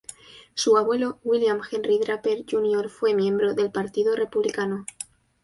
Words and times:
Su 0.55 0.77
abuelo, 0.77 1.19
William 1.23 1.61
Henry 1.71 1.99
Draper, 1.99 2.43
Jr., 2.51 2.89
fue 2.89 3.13
miembro 3.13 3.53
del 3.53 3.71
Partido 3.71 4.15
Republicano. 4.15 4.87